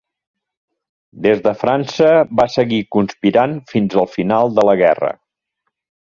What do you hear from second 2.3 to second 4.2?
va seguir conspirant fins al